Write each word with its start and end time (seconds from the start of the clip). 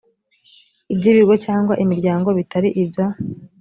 iby 0.93 1.05
ibigo 1.11 1.33
cyangwa 1.45 1.73
imiryango 1.83 2.29
bitari 2.37 2.69
ibya 2.81 3.05